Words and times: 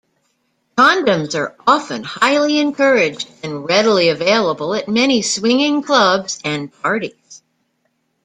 Condoms 0.75 1.37
are 1.37 1.55
often 1.67 2.03
highly 2.03 2.57
encouraged 2.57 3.29
and 3.43 3.69
readily 3.69 4.09
available 4.09 4.73
at 4.73 4.87
many 4.89 5.21
swinging 5.21 5.83
clubs 5.83 6.39
and 6.43 6.73
parties. 6.81 7.43